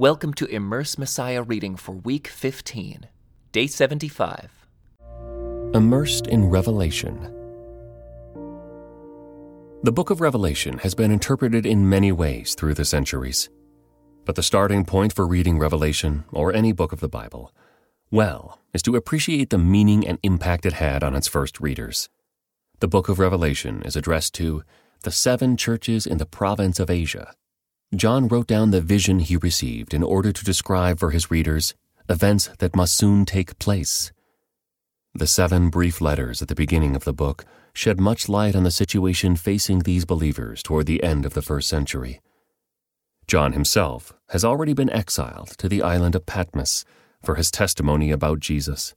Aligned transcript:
Welcome 0.00 0.32
to 0.36 0.46
Immerse 0.46 0.96
Messiah 0.96 1.42
reading 1.42 1.76
for 1.76 1.92
week 1.92 2.26
15, 2.26 3.06
day 3.52 3.66
75. 3.66 4.66
Immersed 5.74 6.26
in 6.26 6.46
Revelation. 6.46 7.20
The 9.82 9.92
book 9.92 10.08
of 10.08 10.22
Revelation 10.22 10.78
has 10.78 10.94
been 10.94 11.10
interpreted 11.10 11.66
in 11.66 11.86
many 11.86 12.12
ways 12.12 12.54
through 12.54 12.72
the 12.72 12.86
centuries. 12.86 13.50
But 14.24 14.36
the 14.36 14.42
starting 14.42 14.86
point 14.86 15.12
for 15.12 15.26
reading 15.26 15.58
Revelation, 15.58 16.24
or 16.32 16.50
any 16.50 16.72
book 16.72 16.94
of 16.94 17.00
the 17.00 17.06
Bible, 17.06 17.52
well, 18.10 18.58
is 18.72 18.80
to 18.84 18.96
appreciate 18.96 19.50
the 19.50 19.58
meaning 19.58 20.08
and 20.08 20.18
impact 20.22 20.64
it 20.64 20.72
had 20.72 21.04
on 21.04 21.14
its 21.14 21.28
first 21.28 21.60
readers. 21.60 22.08
The 22.78 22.88
book 22.88 23.10
of 23.10 23.18
Revelation 23.18 23.82
is 23.82 23.96
addressed 23.96 24.32
to 24.36 24.62
the 25.02 25.10
seven 25.10 25.58
churches 25.58 26.06
in 26.06 26.16
the 26.16 26.24
province 26.24 26.80
of 26.80 26.88
Asia 26.88 27.34
John 27.96 28.28
wrote 28.28 28.46
down 28.46 28.70
the 28.70 28.80
vision 28.80 29.18
he 29.18 29.36
received 29.36 29.92
in 29.92 30.04
order 30.04 30.30
to 30.30 30.44
describe 30.44 31.00
for 31.00 31.10
his 31.10 31.28
readers 31.28 31.74
events 32.08 32.48
that 32.58 32.76
must 32.76 32.94
soon 32.94 33.24
take 33.24 33.58
place. 33.58 34.12
The 35.12 35.26
seven 35.26 35.70
brief 35.70 36.00
letters 36.00 36.40
at 36.40 36.46
the 36.46 36.54
beginning 36.54 36.94
of 36.94 37.02
the 37.02 37.12
book 37.12 37.44
shed 37.72 37.98
much 37.98 38.28
light 38.28 38.54
on 38.54 38.62
the 38.62 38.70
situation 38.70 39.34
facing 39.34 39.80
these 39.80 40.04
believers 40.04 40.62
toward 40.62 40.86
the 40.86 41.02
end 41.02 41.26
of 41.26 41.34
the 41.34 41.42
first 41.42 41.68
century. 41.68 42.20
John 43.26 43.54
himself 43.54 44.12
has 44.28 44.44
already 44.44 44.72
been 44.72 44.90
exiled 44.90 45.58
to 45.58 45.68
the 45.68 45.82
island 45.82 46.14
of 46.14 46.26
Patmos 46.26 46.84
for 47.24 47.34
his 47.34 47.50
testimony 47.50 48.12
about 48.12 48.38
Jesus. 48.38 48.94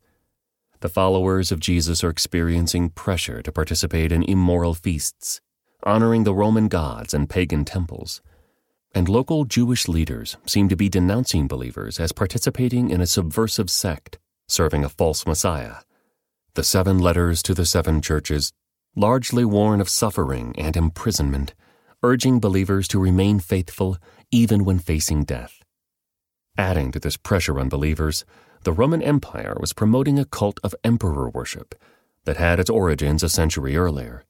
The 0.82 0.90
followers 0.90 1.52
of 1.52 1.60
Jesus 1.60 2.04
are 2.04 2.10
experiencing 2.12 2.90
pressure 2.90 3.42
to 3.42 3.52
participate 3.52 4.12
in 4.12 4.22
immoral 4.22 4.76
feasts, 4.76 5.42
honoring 5.84 6.26
the 6.26 6.34
Roman 6.36 6.68
gods 6.68 7.12
and 7.12 7.28
pagan 7.28 7.66
temples 7.66 8.22
and 8.94 9.10
local 9.10 9.46
Jewish 9.46 9.88
leaders 9.88 10.38
seem 10.46 10.70
to 10.70 10.76
be 10.76 10.90
denouncing 10.90 11.48
believers 11.48 12.00
as 12.00 12.12
participating 12.12 12.90
in 12.90 13.02
a 13.02 13.08
subversive 13.08 13.70
sect 13.70 14.20
serving 14.48 14.84
a 14.84 14.90
false 14.90 15.26
Messiah. 15.26 15.78
The 16.54 16.64
seven 16.64 17.00
letters 17.00 17.42
to 17.44 17.54
the 17.54 17.66
seven 17.66 18.02
churches, 18.02 18.54
largely 18.96 19.46
warn 19.46 19.82
of 19.82 19.90
suffering 19.90 20.54
and 20.58 20.78
imprisonment, 20.78 21.56
urging 22.04 22.40
believers 22.40 22.88
to 22.90 23.00
remain 23.00 23.40
faithful 23.40 23.98
even 24.32 24.64
when 24.64 24.80
facing 24.80 25.24
death. 25.24 25.64
Adding 26.58 26.92
to 26.92 27.00
this 27.00 27.18
pressure 27.18 27.60
on 27.60 27.70
believers, 27.70 28.26
the 28.64 28.72
Roman 28.72 29.02
Empire 29.02 29.58
was 29.60 29.74
promoting 29.74 30.20
a 30.20 30.26
cult 30.26 30.60
of 30.64 30.76
emperor 30.84 31.30
worship 31.30 31.74
that 32.26 32.38
had 32.38 32.60
its 32.60 32.70
origins 32.70 33.24
a 33.24 33.30
century 33.30 33.76
earlier. 33.76 34.24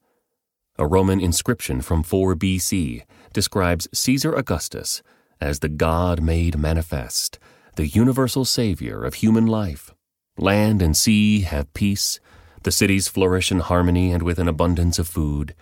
A 0.79 0.87
Roman 0.87 1.19
inscription 1.19 1.81
from 1.81 2.01
4 2.01 2.35
BC 2.35 3.03
describes 3.33 3.87
Caesar 3.93 4.33
Augustus 4.33 5.01
as 5.41 5.59
the 5.59 5.69
God 5.69 6.21
made 6.21 6.57
manifest, 6.57 7.39
the 7.75 7.87
universal 7.87 8.45
savior 8.45 9.03
of 9.03 9.15
human 9.15 9.45
life. 9.45 9.93
Land 10.37 10.81
and 10.81 10.95
sea 10.95 11.41
have 11.41 11.73
peace. 11.73 12.19
The 12.63 12.71
cities 12.71 13.07
flourish 13.07 13.51
in 13.51 13.59
harmony 13.59 14.11
and 14.11 14.23
with 14.23 14.39
an 14.39 14.47
abundance 14.47 14.97
of 14.99 15.07
food. 15.07 15.53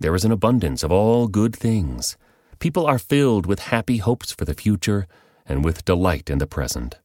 There 0.00 0.14
is 0.14 0.24
an 0.24 0.32
abundance 0.32 0.82
of 0.82 0.90
all 0.90 1.28
good 1.28 1.54
things. 1.54 2.16
People 2.58 2.86
are 2.86 2.98
filled 2.98 3.46
with 3.46 3.70
happy 3.70 3.98
hopes 3.98 4.32
for 4.32 4.44
the 4.44 4.54
future 4.54 5.06
and 5.46 5.64
with 5.64 5.84
delight 5.84 6.28
in 6.28 6.38
the 6.38 6.46
present. 6.46 6.98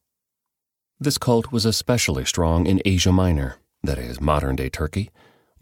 This 1.00 1.18
cult 1.18 1.52
was 1.52 1.66
especially 1.66 2.26
strong 2.26 2.66
in 2.66 2.82
Asia 2.86 3.12
Minor, 3.12 3.58
that 3.84 4.00
is, 4.00 4.20
modern 4.20 4.56
day 4.56 4.70
Turkey 4.70 5.12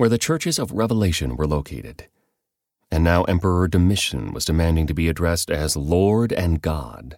where 0.02 0.10
the 0.10 0.18
churches 0.18 0.58
of 0.58 0.72
Revelation 0.72 1.36
were 1.36 1.46
located. 1.46 2.08
And 2.92 3.04
now 3.04 3.24
Emperor 3.24 3.68
Domitian 3.68 4.34
was 4.34 4.46
demanding 4.46 4.86
to 4.88 4.94
be 4.94 5.08
addressed 5.08 5.50
as 5.50 5.78
Lord 5.78 6.34
and 6.34 6.62
God. 6.62 7.18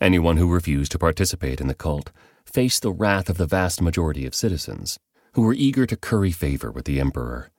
Anyone 0.00 0.36
who 0.36 0.52
refused 0.52 0.92
to 0.92 0.98
participate 0.98 1.60
in 1.60 1.68
the 1.68 1.74
cult 1.74 2.10
faced 2.44 2.82
the 2.82 2.92
wrath 2.92 3.28
of 3.28 3.36
the 3.36 3.46
vast 3.46 3.82
majority 3.82 4.26
of 4.26 4.34
citizens, 4.34 4.98
who 5.34 5.42
were 5.42 5.54
eager 5.54 5.84
to 5.86 5.96
curry 5.96 6.30
favor 6.30 6.70
with 6.70 6.86
the 6.86 7.00
emperor. 7.00 7.50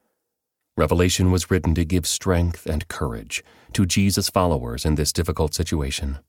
Revelation 0.75 1.31
was 1.31 1.49
written 1.49 1.73
to 1.75 1.86
give 1.86 2.05
strength 2.05 2.67
and 2.67 2.87
courage 2.87 3.43
to 3.73 3.86
Jesus' 3.86 4.30
followers 4.30 4.86
in 4.86 4.95
this 4.95 5.11
difficult 5.11 5.54
situation. 5.54 6.19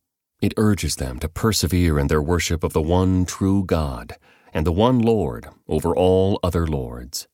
It 0.41 0.55
urges 0.57 0.97
them 0.97 1.19
to 1.19 1.29
persevere 1.29 1.99
in 1.99 2.07
their 2.07 2.23
worship 2.23 2.65
of 2.65 2.73
the 2.73 2.83
one 2.83 3.27
true 3.27 3.65
God 3.65 4.17
and 4.55 4.67
the 4.67 4.73
one 4.73 5.01
Lord 5.01 5.49
over 5.69 5.95
all 5.95 6.41
other 6.43 6.67
lords. 6.67 7.28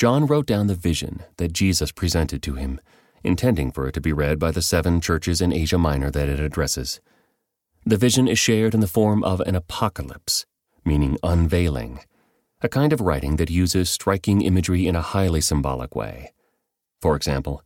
John 0.00 0.24
wrote 0.24 0.46
down 0.46 0.66
the 0.66 0.74
vision 0.74 1.24
that 1.36 1.52
Jesus 1.52 1.92
presented 1.92 2.42
to 2.44 2.54
him, 2.54 2.80
intending 3.22 3.70
for 3.70 3.86
it 3.86 3.92
to 3.92 4.00
be 4.00 4.14
read 4.14 4.38
by 4.38 4.50
the 4.50 4.62
seven 4.62 4.98
churches 4.98 5.42
in 5.42 5.52
Asia 5.52 5.76
Minor 5.76 6.10
that 6.10 6.26
it 6.26 6.40
addresses. 6.40 7.02
The 7.84 7.98
vision 7.98 8.26
is 8.26 8.38
shared 8.38 8.72
in 8.72 8.80
the 8.80 8.86
form 8.86 9.22
of 9.22 9.40
an 9.40 9.54
apocalypse, 9.54 10.46
meaning 10.86 11.18
unveiling, 11.22 12.00
a 12.62 12.68
kind 12.70 12.94
of 12.94 13.02
writing 13.02 13.36
that 13.36 13.50
uses 13.50 13.90
striking 13.90 14.40
imagery 14.40 14.86
in 14.88 14.96
a 14.96 15.02
highly 15.02 15.42
symbolic 15.42 15.94
way. 15.94 16.32
For 17.02 17.14
example, 17.14 17.62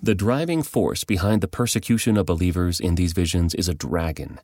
the 0.00 0.14
driving 0.14 0.62
force 0.62 1.04
behind 1.04 1.42
the 1.42 1.48
persecution 1.48 2.16
of 2.16 2.24
believers 2.24 2.80
in 2.80 2.94
these 2.94 3.12
visions 3.12 3.54
is 3.54 3.68
a 3.68 3.74
dragon, 3.74 4.40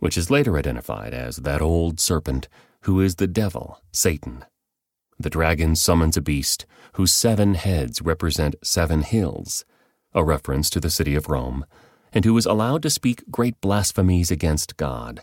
which 0.00 0.18
is 0.18 0.28
later 0.28 0.58
identified 0.58 1.14
as 1.14 1.36
that 1.36 1.62
old 1.62 2.00
serpent 2.00 2.48
who 2.80 3.00
is 3.00 3.14
the 3.14 3.28
devil, 3.28 3.80
Satan. 3.92 4.44
The 5.20 5.28
dragon 5.28 5.76
summons 5.76 6.16
a 6.16 6.22
beast 6.22 6.64
whose 6.94 7.12
seven 7.12 7.52
heads 7.52 8.00
represent 8.00 8.56
seven 8.62 9.02
hills, 9.02 9.66
a 10.14 10.24
reference 10.24 10.70
to 10.70 10.80
the 10.80 10.88
city 10.88 11.14
of 11.14 11.28
Rome, 11.28 11.66
and 12.10 12.24
who 12.24 12.34
is 12.38 12.46
allowed 12.46 12.82
to 12.84 12.90
speak 12.90 13.30
great 13.30 13.60
blasphemies 13.60 14.30
against 14.30 14.78
God. 14.78 15.22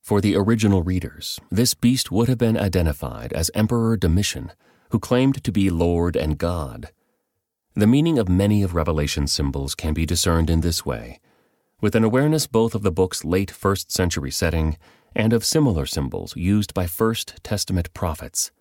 For 0.00 0.20
the 0.20 0.36
original 0.36 0.84
readers, 0.84 1.40
this 1.50 1.74
beast 1.74 2.12
would 2.12 2.28
have 2.28 2.38
been 2.38 2.56
identified 2.56 3.32
as 3.32 3.50
Emperor 3.52 3.96
Domitian, 3.96 4.52
who 4.90 5.00
claimed 5.00 5.42
to 5.42 5.50
be 5.50 5.70
Lord 5.70 6.14
and 6.14 6.38
God. 6.38 6.92
The 7.74 7.88
meaning 7.88 8.20
of 8.20 8.28
many 8.28 8.62
of 8.62 8.76
Revelation's 8.76 9.32
symbols 9.32 9.74
can 9.74 9.92
be 9.92 10.06
discerned 10.06 10.50
in 10.50 10.60
this 10.60 10.86
way, 10.86 11.18
with 11.80 11.96
an 11.96 12.04
awareness 12.04 12.46
both 12.46 12.76
of 12.76 12.82
the 12.82 12.92
book's 12.92 13.24
late 13.24 13.50
first 13.50 13.90
century 13.90 14.30
setting 14.30 14.76
and 15.16 15.32
of 15.32 15.44
similar 15.44 15.84
symbols 15.84 16.36
used 16.36 16.74
by 16.74 16.86
First 16.86 17.42
Testament 17.42 17.92
prophets. 17.92 18.52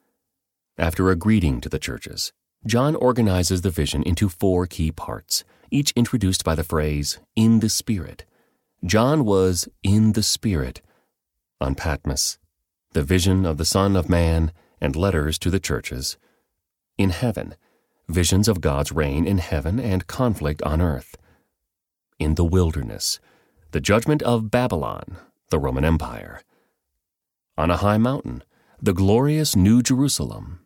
After 0.78 1.10
a 1.10 1.16
greeting 1.16 1.62
to 1.62 1.70
the 1.70 1.80
churches, 1.80 2.32
John 2.66 2.96
organizes 2.96 3.62
the 3.62 3.70
vision 3.70 4.04
into 4.04 4.30
four 4.30 4.68
key 4.68 4.92
parts, 4.92 5.44
each 5.70 5.92
introduced 5.96 6.44
by 6.44 6.56
the 6.56 6.64
phrase, 6.64 7.20
in 7.36 7.60
the 7.60 7.70
Spirit. 7.70 8.26
John 8.86 9.26
was 9.26 9.68
in 9.84 10.14
the 10.14 10.24
Spirit 10.24 10.82
on 11.60 11.76
Patmos, 11.76 12.38
the 12.94 13.04
vision 13.04 13.46
of 13.46 13.58
the 13.58 13.66
Son 13.66 13.96
of 13.96 14.10
Man, 14.10 14.52
and 14.80 14.96
letters 14.96 15.38
to 15.40 15.50
the 15.50 15.60
churches. 15.60 16.18
In 16.98 17.12
heaven, 17.12 17.56
visions 18.08 18.48
of 18.48 18.62
God's 18.62 18.92
reign 18.92 19.26
in 19.28 19.38
heaven 19.38 19.80
and 19.80 20.08
conflict 20.08 20.62
on 20.64 20.82
earth. 20.82 21.16
In 22.20 22.36
the 22.36 22.46
wilderness, 22.46 23.20
the 23.72 23.80
judgment 23.80 24.22
of 24.24 24.52
Babylon, 24.52 25.18
the 25.50 25.60
Roman 25.60 25.86
Empire. 25.86 26.42
On 27.58 27.70
a 27.70 27.78
high 27.78 27.98
mountain, 27.98 28.44
the 28.84 28.94
glorious 28.94 29.56
New 29.56 29.84
Jerusalem, 29.84 30.62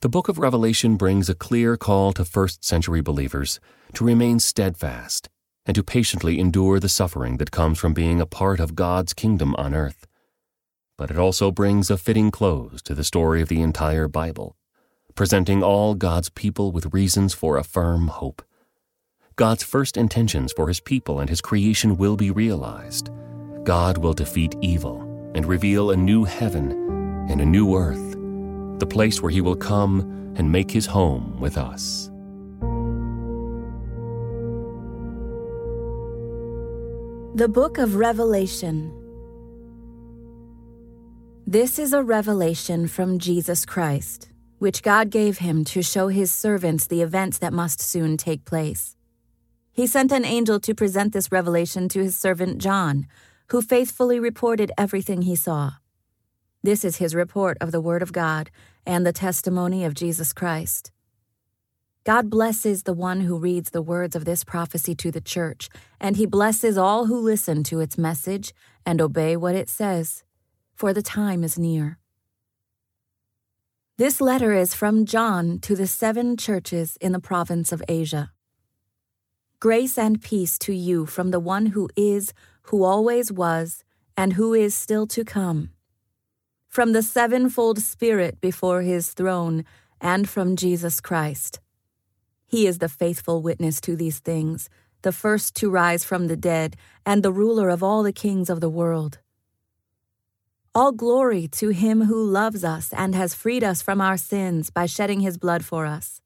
the 0.00 0.10
book 0.10 0.28
of 0.28 0.38
Revelation 0.38 0.96
brings 0.96 1.30
a 1.30 1.34
clear 1.34 1.78
call 1.78 2.12
to 2.12 2.22
first 2.26 2.62
century 2.62 3.00
believers 3.00 3.60
to 3.94 4.04
remain 4.04 4.38
steadfast 4.38 5.30
and 5.64 5.74
to 5.74 5.82
patiently 5.82 6.38
endure 6.38 6.78
the 6.78 6.90
suffering 6.90 7.38
that 7.38 7.50
comes 7.50 7.78
from 7.78 7.94
being 7.94 8.20
a 8.20 8.26
part 8.26 8.60
of 8.60 8.74
God's 8.74 9.14
kingdom 9.14 9.54
on 9.56 9.74
earth. 9.74 10.06
But 10.98 11.10
it 11.10 11.16
also 11.16 11.50
brings 11.50 11.90
a 11.90 11.96
fitting 11.96 12.30
close 12.30 12.82
to 12.82 12.94
the 12.94 13.04
story 13.04 13.40
of 13.40 13.48
the 13.48 13.62
entire 13.62 14.06
Bible, 14.06 14.54
presenting 15.14 15.62
all 15.62 15.94
God's 15.94 16.28
people 16.28 16.72
with 16.72 16.92
reasons 16.92 17.32
for 17.32 17.56
a 17.56 17.64
firm 17.64 18.08
hope. 18.08 18.42
God's 19.36 19.62
first 19.62 19.96
intentions 19.96 20.52
for 20.52 20.68
his 20.68 20.80
people 20.80 21.20
and 21.20 21.30
his 21.30 21.40
creation 21.40 21.96
will 21.96 22.16
be 22.16 22.30
realized. 22.30 23.08
God 23.64 23.96
will 23.96 24.12
defeat 24.12 24.54
evil 24.60 25.03
and 25.34 25.46
reveal 25.46 25.90
a 25.90 25.96
new 25.96 26.24
heaven 26.24 26.72
and 27.28 27.40
a 27.40 27.44
new 27.44 27.76
earth 27.76 28.14
the 28.78 28.86
place 28.86 29.22
where 29.22 29.30
he 29.30 29.40
will 29.40 29.56
come 29.56 30.00
and 30.36 30.50
make 30.50 30.70
his 30.70 30.86
home 30.86 31.38
with 31.38 31.56
us. 31.56 32.10
The 37.36 37.48
Book 37.48 37.78
of 37.78 37.96
Revelation. 37.96 38.92
This 41.46 41.78
is 41.78 41.92
a 41.92 42.02
revelation 42.02 42.88
from 42.88 43.18
Jesus 43.18 43.64
Christ, 43.64 44.30
which 44.58 44.82
God 44.82 45.10
gave 45.10 45.38
him 45.38 45.64
to 45.66 45.82
show 45.82 46.08
his 46.08 46.32
servants 46.32 46.86
the 46.86 47.02
events 47.02 47.38
that 47.38 47.52
must 47.52 47.80
soon 47.80 48.16
take 48.16 48.44
place. 48.44 48.96
He 49.72 49.86
sent 49.86 50.12
an 50.12 50.24
angel 50.24 50.60
to 50.60 50.74
present 50.74 51.12
this 51.12 51.32
revelation 51.32 51.88
to 51.90 52.02
his 52.02 52.16
servant 52.16 52.58
John, 52.58 53.06
who 53.48 53.62
faithfully 53.62 54.18
reported 54.18 54.72
everything 54.78 55.22
he 55.22 55.36
saw. 55.36 55.72
This 56.62 56.84
is 56.84 56.96
his 56.96 57.14
report 57.14 57.58
of 57.60 57.72
the 57.72 57.80
Word 57.80 58.02
of 58.02 58.12
God 58.12 58.50
and 58.86 59.04
the 59.04 59.12
testimony 59.12 59.84
of 59.84 59.94
Jesus 59.94 60.32
Christ. 60.32 60.90
God 62.04 62.28
blesses 62.28 62.82
the 62.82 62.92
one 62.92 63.20
who 63.20 63.38
reads 63.38 63.70
the 63.70 63.80
words 63.80 64.14
of 64.14 64.26
this 64.26 64.44
prophecy 64.44 64.94
to 64.96 65.10
the 65.10 65.22
church, 65.22 65.70
and 65.98 66.16
he 66.16 66.26
blesses 66.26 66.76
all 66.76 67.06
who 67.06 67.18
listen 67.18 67.62
to 67.64 67.80
its 67.80 67.96
message 67.96 68.52
and 68.84 69.00
obey 69.00 69.36
what 69.36 69.54
it 69.54 69.70
says, 69.70 70.22
for 70.74 70.92
the 70.92 71.02
time 71.02 71.42
is 71.42 71.58
near. 71.58 71.98
This 73.96 74.20
letter 74.20 74.52
is 74.52 74.74
from 74.74 75.06
John 75.06 75.60
to 75.60 75.74
the 75.74 75.86
seven 75.86 76.36
churches 76.36 76.98
in 77.00 77.12
the 77.12 77.20
province 77.20 77.72
of 77.72 77.82
Asia. 77.88 78.32
Grace 79.60 79.96
and 79.96 80.20
peace 80.20 80.58
to 80.58 80.74
you 80.74 81.06
from 81.06 81.30
the 81.30 81.40
one 81.40 81.66
who 81.66 81.88
is, 81.96 82.34
who 82.64 82.84
always 82.84 83.32
was, 83.32 83.84
and 84.16 84.34
who 84.34 84.54
is 84.54 84.74
still 84.74 85.06
to 85.08 85.24
come. 85.24 85.70
From 86.68 86.92
the 86.92 87.02
sevenfold 87.02 87.78
Spirit 87.80 88.40
before 88.40 88.82
his 88.82 89.12
throne, 89.12 89.64
and 90.00 90.28
from 90.28 90.56
Jesus 90.56 91.00
Christ 91.00 91.60
he 92.54 92.68
is 92.68 92.78
the 92.78 92.88
faithful 92.88 93.42
witness 93.42 93.80
to 93.80 93.96
these 93.96 94.20
things, 94.20 94.68
the 95.02 95.10
first 95.10 95.56
to 95.56 95.68
rise 95.68 96.04
from 96.04 96.28
the 96.28 96.36
dead, 96.36 96.76
and 97.04 97.20
the 97.20 97.32
ruler 97.32 97.68
of 97.68 97.82
all 97.82 98.04
the 98.04 98.12
kings 98.12 98.48
of 98.48 98.60
the 98.60 98.68
world. 98.68 99.18
All 100.72 100.92
glory 100.92 101.48
to 101.48 101.70
him 101.70 102.02
who 102.02 102.24
loves 102.24 102.62
us 102.62 102.92
and 102.92 103.12
has 103.16 103.34
freed 103.34 103.64
us 103.64 103.82
from 103.82 104.00
our 104.00 104.16
sins 104.16 104.70
by 104.70 104.86
shedding 104.86 105.18
his 105.18 105.36
blood 105.36 105.64
for 105.64 105.84
us. 105.84 106.20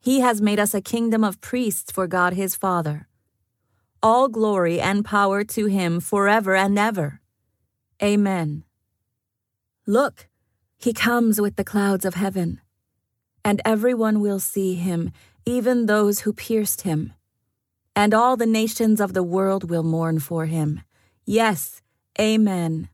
He 0.00 0.20
has 0.20 0.40
made 0.40 0.58
us 0.58 0.72
a 0.72 0.80
kingdom 0.80 1.22
of 1.22 1.42
priests 1.42 1.92
for 1.92 2.06
God 2.06 2.32
his 2.32 2.56
Father. 2.56 3.06
All 4.04 4.28
glory 4.28 4.82
and 4.82 5.02
power 5.02 5.44
to 5.44 5.64
him 5.64 5.98
forever 5.98 6.54
and 6.54 6.78
ever. 6.78 7.22
Amen. 8.02 8.64
Look, 9.86 10.28
he 10.76 10.92
comes 10.92 11.40
with 11.40 11.56
the 11.56 11.64
clouds 11.64 12.04
of 12.04 12.12
heaven 12.12 12.60
and 13.42 13.62
everyone 13.64 14.20
will 14.20 14.40
see 14.40 14.74
him, 14.74 15.10
even 15.46 15.86
those 15.86 16.20
who 16.20 16.34
pierced 16.34 16.82
him. 16.82 17.14
And 17.96 18.12
all 18.12 18.36
the 18.36 18.44
nations 18.44 19.00
of 19.00 19.14
the 19.14 19.22
world 19.22 19.70
will 19.70 19.82
mourn 19.82 20.18
for 20.18 20.44
him. 20.44 20.82
Yes, 21.24 21.80
Amen. 22.20 22.90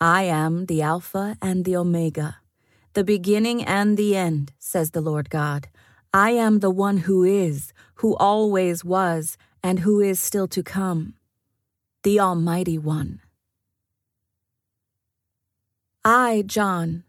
I 0.00 0.22
am 0.22 0.64
the 0.66 0.80
Alpha 0.80 1.36
and 1.42 1.66
the 1.66 1.76
Omega, 1.76 2.38
the 2.94 3.04
beginning 3.04 3.62
and 3.62 3.98
the 3.98 4.16
end, 4.16 4.52
says 4.58 4.92
the 4.92 5.02
Lord 5.02 5.28
God. 5.28 5.68
I 6.14 6.30
am 6.30 6.60
the 6.60 6.70
one 6.70 6.96
who 6.98 7.24
is, 7.24 7.74
who 7.96 8.16
always 8.16 8.86
was, 8.86 9.36
and 9.62 9.80
who 9.80 10.00
is 10.00 10.18
still 10.18 10.48
to 10.48 10.62
come, 10.62 11.14
the 12.02 12.18
Almighty 12.18 12.78
One. 12.78 13.20
I, 16.04 16.42
John, 16.46 17.04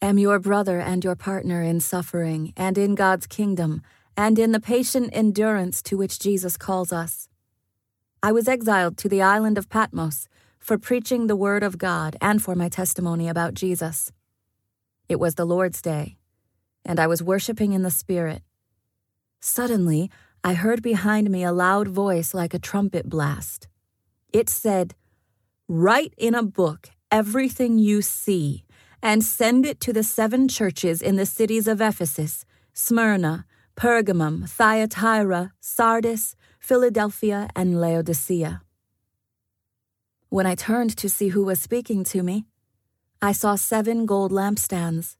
am 0.00 0.18
your 0.18 0.40
brother 0.40 0.80
and 0.80 1.04
your 1.04 1.14
partner 1.14 1.62
in 1.62 1.78
suffering 1.78 2.52
and 2.56 2.76
in 2.76 2.96
God's 2.96 3.26
kingdom 3.26 3.82
and 4.16 4.38
in 4.38 4.52
the 4.52 4.60
patient 4.60 5.10
endurance 5.12 5.80
to 5.82 5.96
which 5.96 6.18
Jesus 6.18 6.56
calls 6.56 6.92
us. 6.92 7.28
I 8.22 8.32
was 8.32 8.48
exiled 8.48 8.96
to 8.98 9.08
the 9.08 9.22
island 9.22 9.58
of 9.58 9.68
Patmos 9.68 10.28
for 10.58 10.78
preaching 10.78 11.26
the 11.26 11.36
word 11.36 11.62
of 11.62 11.78
God 11.78 12.16
and 12.20 12.42
for 12.42 12.54
my 12.54 12.68
testimony 12.68 13.28
about 13.28 13.54
Jesus. 13.54 14.12
It 15.08 15.18
was 15.18 15.34
the 15.34 15.44
Lord's 15.44 15.82
day, 15.82 16.16
and 16.84 17.00
I 17.00 17.06
was 17.06 17.22
worshiping 17.22 17.72
in 17.72 17.82
the 17.82 17.90
Spirit. 17.90 18.42
Suddenly, 19.40 20.10
I 20.44 20.54
heard 20.54 20.82
behind 20.82 21.30
me 21.30 21.44
a 21.44 21.52
loud 21.52 21.86
voice 21.86 22.34
like 22.34 22.52
a 22.52 22.58
trumpet 22.58 23.08
blast. 23.08 23.68
It 24.32 24.48
said, 24.48 24.94
Write 25.68 26.14
in 26.16 26.34
a 26.34 26.42
book 26.42 26.90
everything 27.12 27.78
you 27.78 28.02
see 28.02 28.64
and 29.02 29.22
send 29.22 29.64
it 29.66 29.78
to 29.80 29.92
the 29.92 30.02
seven 30.02 30.48
churches 30.48 31.00
in 31.00 31.16
the 31.16 31.26
cities 31.26 31.68
of 31.68 31.80
Ephesus, 31.80 32.44
Smyrna, 32.72 33.46
Pergamum, 33.76 34.48
Thyatira, 34.48 35.52
Sardis, 35.60 36.34
Philadelphia, 36.58 37.48
and 37.54 37.80
Laodicea. 37.80 38.62
When 40.28 40.46
I 40.46 40.54
turned 40.54 40.96
to 40.96 41.08
see 41.08 41.28
who 41.28 41.44
was 41.44 41.60
speaking 41.60 42.04
to 42.04 42.22
me, 42.22 42.46
I 43.20 43.32
saw 43.32 43.54
seven 43.54 44.06
gold 44.06 44.32
lampstands, 44.32 45.16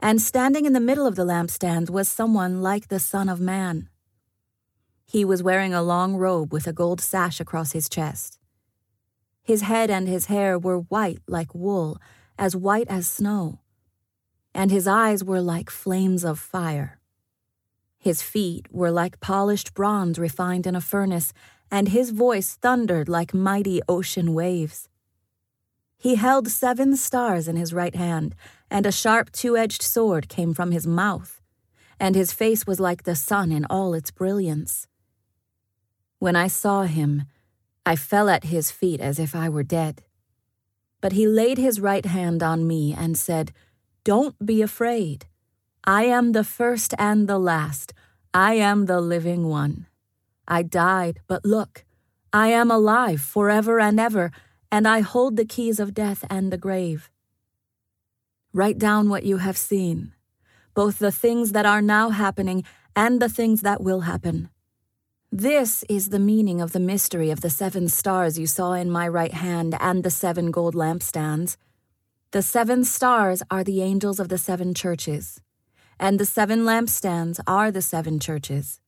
and 0.00 0.20
standing 0.20 0.64
in 0.64 0.72
the 0.72 0.80
middle 0.80 1.06
of 1.06 1.14
the 1.14 1.24
lampstands 1.24 1.90
was 1.90 2.08
someone 2.08 2.62
like 2.62 2.88
the 2.88 3.00
Son 3.00 3.28
of 3.28 3.40
Man. 3.40 3.88
He 5.10 5.24
was 5.24 5.42
wearing 5.42 5.74
a 5.74 5.82
long 5.82 6.14
robe 6.14 6.52
with 6.52 6.68
a 6.68 6.72
gold 6.72 7.00
sash 7.00 7.40
across 7.40 7.72
his 7.72 7.88
chest. 7.88 8.38
His 9.42 9.62
head 9.62 9.90
and 9.90 10.06
his 10.06 10.26
hair 10.26 10.56
were 10.56 10.78
white 10.78 11.18
like 11.26 11.52
wool 11.52 11.98
as 12.38 12.54
white 12.54 12.86
as 12.86 13.08
snow, 13.08 13.58
and 14.54 14.70
his 14.70 14.86
eyes 14.86 15.24
were 15.24 15.40
like 15.40 15.68
flames 15.68 16.24
of 16.24 16.38
fire. 16.38 17.00
His 17.98 18.22
feet 18.22 18.68
were 18.70 18.92
like 18.92 19.18
polished 19.18 19.74
bronze 19.74 20.16
refined 20.16 20.64
in 20.64 20.76
a 20.76 20.80
furnace, 20.80 21.32
and 21.72 21.88
his 21.88 22.10
voice 22.10 22.56
thundered 22.62 23.08
like 23.08 23.34
mighty 23.34 23.80
ocean 23.88 24.32
waves. 24.32 24.88
He 25.98 26.14
held 26.14 26.46
seven 26.46 26.96
stars 26.96 27.48
in 27.48 27.56
his 27.56 27.74
right 27.74 27.96
hand, 27.96 28.36
and 28.70 28.86
a 28.86 28.92
sharp 28.92 29.32
two 29.32 29.56
edged 29.56 29.82
sword 29.82 30.28
came 30.28 30.54
from 30.54 30.70
his 30.70 30.86
mouth, 30.86 31.40
and 31.98 32.14
his 32.14 32.32
face 32.32 32.64
was 32.64 32.78
like 32.78 33.02
the 33.02 33.16
sun 33.16 33.50
in 33.50 33.64
all 33.64 33.92
its 33.92 34.12
brilliance. 34.12 34.86
When 36.20 36.36
I 36.36 36.48
saw 36.48 36.82
him, 36.82 37.24
I 37.86 37.96
fell 37.96 38.28
at 38.28 38.44
his 38.44 38.70
feet 38.70 39.00
as 39.00 39.18
if 39.18 39.34
I 39.34 39.48
were 39.48 39.62
dead. 39.62 40.02
But 41.00 41.12
he 41.12 41.26
laid 41.26 41.56
his 41.56 41.80
right 41.80 42.04
hand 42.04 42.42
on 42.42 42.66
me 42.66 42.92
and 42.92 43.16
said, 43.16 43.52
Don't 44.04 44.36
be 44.44 44.60
afraid. 44.60 45.24
I 45.82 46.04
am 46.04 46.32
the 46.32 46.44
first 46.44 46.92
and 46.98 47.26
the 47.26 47.38
last. 47.38 47.94
I 48.34 48.52
am 48.54 48.84
the 48.84 49.00
living 49.00 49.48
one. 49.48 49.86
I 50.46 50.62
died, 50.62 51.20
but 51.26 51.46
look, 51.46 51.86
I 52.34 52.48
am 52.48 52.70
alive 52.70 53.22
forever 53.22 53.80
and 53.80 53.98
ever, 53.98 54.30
and 54.70 54.86
I 54.86 55.00
hold 55.00 55.36
the 55.36 55.46
keys 55.46 55.80
of 55.80 55.94
death 55.94 56.22
and 56.28 56.52
the 56.52 56.58
grave. 56.58 57.10
Write 58.52 58.78
down 58.78 59.08
what 59.08 59.24
you 59.24 59.38
have 59.38 59.56
seen, 59.56 60.12
both 60.74 60.98
the 60.98 61.12
things 61.12 61.52
that 61.52 61.64
are 61.64 61.80
now 61.80 62.10
happening 62.10 62.62
and 62.94 63.22
the 63.22 63.30
things 63.30 63.62
that 63.62 63.80
will 63.80 64.02
happen. 64.02 64.50
This 65.32 65.84
is 65.88 66.08
the 66.08 66.18
meaning 66.18 66.60
of 66.60 66.72
the 66.72 66.80
mystery 66.80 67.30
of 67.30 67.40
the 67.40 67.50
seven 67.50 67.86
stars 67.86 68.36
you 68.36 68.48
saw 68.48 68.72
in 68.72 68.90
my 68.90 69.06
right 69.06 69.32
hand 69.32 69.76
and 69.78 70.02
the 70.02 70.10
seven 70.10 70.50
gold 70.50 70.74
lampstands. 70.74 71.56
The 72.32 72.42
seven 72.42 72.82
stars 72.82 73.40
are 73.48 73.62
the 73.62 73.80
angels 73.80 74.18
of 74.18 74.28
the 74.28 74.38
seven 74.38 74.74
churches, 74.74 75.40
and 76.00 76.18
the 76.18 76.26
seven 76.26 76.64
lampstands 76.64 77.38
are 77.46 77.70
the 77.70 77.80
seven 77.80 78.18
churches. 78.18 78.80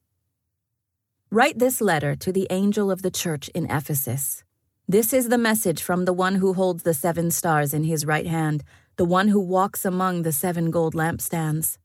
Write 1.30 1.60
this 1.60 1.80
letter 1.80 2.16
to 2.16 2.32
the 2.32 2.48
angel 2.50 2.90
of 2.90 3.02
the 3.02 3.10
church 3.12 3.48
in 3.50 3.70
Ephesus. 3.70 4.42
This 4.88 5.12
is 5.12 5.28
the 5.28 5.38
message 5.38 5.80
from 5.80 6.06
the 6.06 6.12
one 6.12 6.34
who 6.34 6.54
holds 6.54 6.82
the 6.82 6.92
seven 6.92 7.30
stars 7.30 7.72
in 7.72 7.84
his 7.84 8.04
right 8.04 8.26
hand, 8.26 8.64
the 8.96 9.04
one 9.04 9.28
who 9.28 9.38
walks 9.38 9.84
among 9.84 10.22
the 10.22 10.32
seven 10.32 10.72
gold 10.72 10.94
lampstands. 10.94 11.78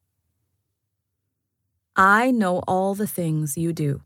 I 1.96 2.32
know 2.32 2.64
all 2.68 2.96
the 2.96 3.08
things 3.08 3.56
you 3.56 3.72
do 3.72 4.02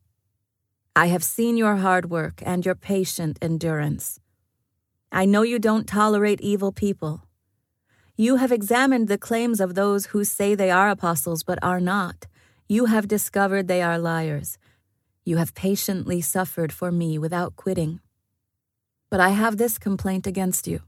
I 0.93 1.05
have 1.07 1.23
seen 1.23 1.55
your 1.55 1.77
hard 1.77 2.09
work 2.09 2.43
and 2.45 2.65
your 2.65 2.75
patient 2.75 3.37
endurance. 3.41 4.19
I 5.09 5.23
know 5.23 5.41
you 5.41 5.57
don't 5.57 5.87
tolerate 5.87 6.41
evil 6.41 6.73
people. 6.73 7.23
You 8.17 8.35
have 8.35 8.51
examined 8.51 9.07
the 9.07 9.17
claims 9.17 9.61
of 9.61 9.75
those 9.75 10.07
who 10.07 10.25
say 10.25 10.53
they 10.53 10.69
are 10.69 10.89
apostles 10.89 11.43
but 11.43 11.59
are 11.61 11.79
not. 11.79 12.27
You 12.67 12.85
have 12.85 13.07
discovered 13.07 13.69
they 13.69 13.81
are 13.81 13.97
liars. 13.97 14.57
You 15.23 15.37
have 15.37 15.55
patiently 15.55 16.19
suffered 16.19 16.73
for 16.73 16.91
me 16.91 17.17
without 17.17 17.55
quitting. 17.55 18.01
But 19.09 19.21
I 19.21 19.29
have 19.29 19.55
this 19.55 19.77
complaint 19.77 20.27
against 20.27 20.67
you. 20.67 20.81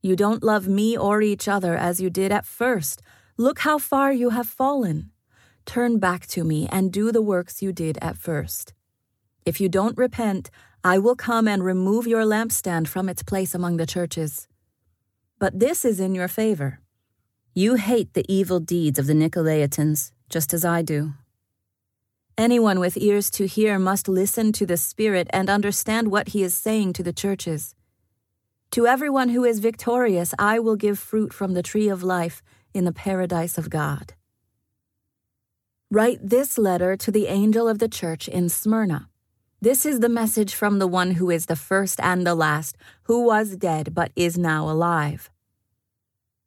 You 0.00 0.16
don't 0.16 0.42
love 0.42 0.66
me 0.66 0.96
or 0.96 1.20
each 1.20 1.46
other 1.46 1.76
as 1.76 2.00
you 2.00 2.08
did 2.08 2.32
at 2.32 2.46
first. 2.46 3.02
Look 3.36 3.58
how 3.60 3.76
far 3.76 4.14
you 4.14 4.30
have 4.30 4.48
fallen. 4.48 5.10
Turn 5.66 5.98
back 5.98 6.26
to 6.28 6.42
me 6.42 6.66
and 6.72 6.90
do 6.90 7.12
the 7.12 7.20
works 7.20 7.60
you 7.60 7.70
did 7.70 7.98
at 8.00 8.16
first. 8.16 8.72
If 9.44 9.60
you 9.60 9.68
don't 9.68 9.96
repent, 9.96 10.50
I 10.82 10.98
will 10.98 11.16
come 11.16 11.48
and 11.48 11.62
remove 11.64 12.06
your 12.06 12.24
lampstand 12.24 12.88
from 12.88 13.08
its 13.08 13.22
place 13.22 13.54
among 13.54 13.76
the 13.76 13.86
churches. 13.86 14.48
But 15.38 15.58
this 15.58 15.84
is 15.84 16.00
in 16.00 16.14
your 16.14 16.28
favor. 16.28 16.80
You 17.54 17.74
hate 17.74 18.14
the 18.14 18.24
evil 18.32 18.60
deeds 18.60 18.98
of 18.98 19.06
the 19.06 19.12
Nicolaitans, 19.12 20.12
just 20.28 20.54
as 20.54 20.64
I 20.64 20.82
do. 20.82 21.14
Anyone 22.38 22.80
with 22.80 22.96
ears 22.96 23.28
to 23.32 23.46
hear 23.46 23.78
must 23.78 24.08
listen 24.08 24.52
to 24.52 24.64
the 24.64 24.78
Spirit 24.78 25.28
and 25.30 25.50
understand 25.50 26.10
what 26.10 26.28
he 26.28 26.42
is 26.42 26.54
saying 26.54 26.94
to 26.94 27.02
the 27.02 27.12
churches. 27.12 27.74
To 28.70 28.86
everyone 28.86 29.28
who 29.30 29.44
is 29.44 29.58
victorious, 29.58 30.32
I 30.38 30.58
will 30.58 30.76
give 30.76 30.98
fruit 30.98 31.34
from 31.34 31.52
the 31.52 31.62
tree 31.62 31.88
of 31.88 32.02
life 32.02 32.42
in 32.72 32.84
the 32.84 32.92
paradise 32.92 33.58
of 33.58 33.68
God. 33.68 34.14
Write 35.90 36.20
this 36.22 36.56
letter 36.56 36.96
to 36.96 37.10
the 37.10 37.26
angel 37.26 37.68
of 37.68 37.78
the 37.78 37.88
church 37.88 38.26
in 38.26 38.48
Smyrna. 38.48 39.09
This 39.62 39.84
is 39.84 40.00
the 40.00 40.08
message 40.08 40.54
from 40.54 40.78
the 40.78 40.86
one 40.86 41.10
who 41.12 41.28
is 41.28 41.44
the 41.44 41.54
first 41.54 42.00
and 42.00 42.26
the 42.26 42.34
last, 42.34 42.78
who 43.02 43.26
was 43.26 43.56
dead 43.56 43.92
but 43.94 44.10
is 44.16 44.38
now 44.38 44.70
alive. 44.70 45.28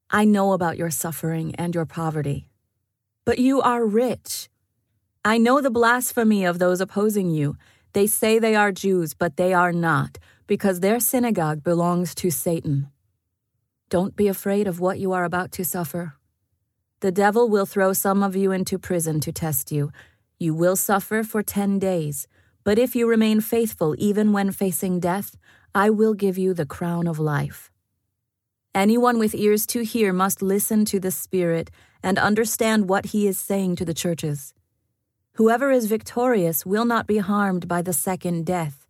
I 0.09 0.25
know 0.25 0.53
about 0.53 0.77
your 0.77 0.89
suffering 0.89 1.53
and 1.53 1.75
your 1.75 1.85
poverty. 1.85 2.47
But 3.23 3.37
you 3.37 3.61
are 3.61 3.85
rich. 3.85 4.49
I 5.23 5.37
know 5.37 5.61
the 5.61 5.69
blasphemy 5.69 6.43
of 6.43 6.57
those 6.57 6.81
opposing 6.81 7.29
you. 7.29 7.55
They 7.93 8.07
say 8.07 8.39
they 8.39 8.55
are 8.55 8.71
Jews, 8.71 9.13
but 9.13 9.37
they 9.37 9.53
are 9.53 9.71
not, 9.71 10.17
because 10.47 10.79
their 10.79 10.99
synagogue 10.99 11.63
belongs 11.63 12.15
to 12.15 12.31
Satan. 12.31 12.89
Don't 13.89 14.15
be 14.15 14.27
afraid 14.27 14.67
of 14.67 14.79
what 14.79 14.97
you 14.97 15.13
are 15.13 15.23
about 15.23 15.51
to 15.51 15.63
suffer. 15.63 16.15
The 17.01 17.11
devil 17.11 17.47
will 17.47 17.67
throw 17.67 17.93
some 17.93 18.23
of 18.23 18.35
you 18.35 18.51
into 18.51 18.79
prison 18.79 19.19
to 19.19 19.31
test 19.31 19.71
you. 19.71 19.91
You 20.39 20.55
will 20.55 20.75
suffer 20.75 21.21
for 21.21 21.43
ten 21.43 21.77
days, 21.77 22.27
but 22.63 22.79
if 22.79 22.95
you 22.95 23.07
remain 23.07 23.41
faithful 23.41 23.95
even 23.97 24.31
when 24.31 24.51
facing 24.51 24.99
death, 24.99 25.35
I 25.75 25.89
will 25.89 26.13
give 26.13 26.37
you 26.37 26.53
the 26.53 26.65
crown 26.65 27.07
of 27.07 27.19
life. 27.19 27.71
Anyone 28.75 29.19
with 29.19 29.35
ears 29.35 29.67
to 29.67 29.83
hear 29.83 30.11
must 30.11 30.41
listen 30.41 30.85
to 30.85 30.99
the 30.99 31.11
Spirit 31.11 31.69
and 32.01 32.17
understand 32.17 32.89
what 32.89 33.07
he 33.07 33.27
is 33.27 33.37
saying 33.37 33.75
to 33.77 33.85
the 33.85 33.93
churches. 33.93 34.53
Whoever 35.33 35.71
is 35.71 35.87
victorious 35.87 36.65
will 36.65 36.85
not 36.85 37.07
be 37.07 37.17
harmed 37.17 37.67
by 37.67 37.81
the 37.81 37.93
second 37.93 38.45
death. 38.45 38.87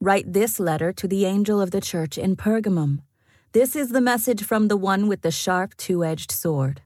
Write 0.00 0.32
this 0.32 0.58
letter 0.58 0.92
to 0.92 1.06
the 1.06 1.26
angel 1.26 1.60
of 1.60 1.70
the 1.70 1.80
church 1.80 2.16
in 2.16 2.34
Pergamum. 2.34 3.00
This 3.52 3.76
is 3.76 3.90
the 3.90 4.00
message 4.00 4.44
from 4.44 4.68
the 4.68 4.76
one 4.76 5.08
with 5.08 5.22
the 5.22 5.30
sharp 5.30 5.76
two 5.76 6.04
edged 6.04 6.30
sword. 6.30 6.82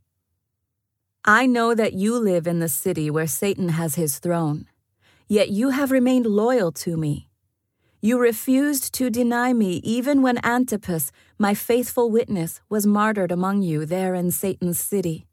I 1.25 1.47
know 1.47 1.75
that 1.75 1.93
you 1.93 2.19
live 2.19 2.47
in 2.47 2.59
the 2.59 2.69
city 2.69 3.11
where 3.11 3.27
Satan 3.27 3.71
has 3.71 3.95
his 3.95 4.19
throne, 4.19 4.67
yet 5.29 5.51
you 5.51 5.71
have 5.71 5.91
remained 5.91 6.27
loyal 6.27 6.73
to 6.73 6.97
me. 6.97 7.29
You 8.01 8.19
refused 8.19 8.93
to 8.95 9.11
deny 9.11 9.53
me 9.53 9.77
even 9.85 10.23
when 10.23 10.45
Antipas, 10.45 11.11
my 11.39 11.55
faithful 11.55 12.11
witness, 12.11 12.61
was 12.69 12.87
martyred 12.87 13.33
among 13.33 13.63
you 13.63 13.87
there 13.87 14.15
in 14.15 14.31
Satan's 14.31 14.79
city 14.79 15.27